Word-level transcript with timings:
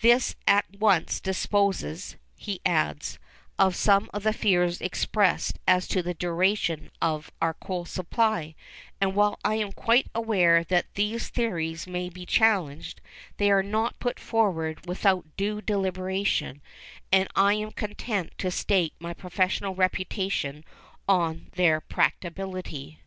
This 0.00 0.34
at 0.46 0.64
once 0.80 1.20
disposes,' 1.20 2.16
he 2.36 2.58
adds, 2.64 3.18
'of 3.58 3.76
some 3.76 4.08
of 4.14 4.22
the 4.22 4.32
fears 4.32 4.80
expressed 4.80 5.58
as 5.68 5.86
to 5.88 6.02
the 6.02 6.14
duration 6.14 6.90
of 7.02 7.30
our 7.42 7.52
coal 7.52 7.84
supply; 7.84 8.54
and 8.98 9.14
while 9.14 9.38
I 9.44 9.56
am 9.56 9.72
quite 9.72 10.06
aware 10.14 10.64
that 10.64 10.94
these 10.94 11.28
theories 11.28 11.86
may 11.86 12.08
be 12.08 12.24
challenged, 12.24 13.02
they 13.36 13.50
are 13.50 13.62
not 13.62 13.98
put 13.98 14.18
forward 14.18 14.86
without 14.86 15.26
due 15.36 15.60
deliberation, 15.60 16.62
and 17.12 17.28
I 17.36 17.52
am 17.52 17.72
content 17.72 18.38
to 18.38 18.50
stake 18.50 18.94
my 18.98 19.12
professional 19.12 19.74
reputation 19.74 20.64
on 21.06 21.48
their 21.56 21.82
practicability. 21.82 23.00